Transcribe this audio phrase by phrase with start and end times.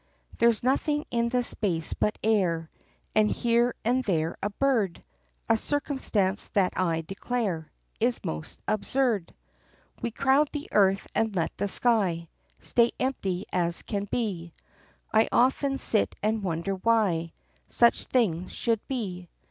[0.39, 2.71] There 's nothing in the space hut air,
[3.13, 5.03] And here and there a bird,
[5.47, 9.31] A circumstance that I declare Is most absurd.
[10.01, 14.53] We crowd the earth and let the sky Stay empty as can he.
[15.13, 17.33] I often sit and wonder why
[17.69, 19.29] Such things should be.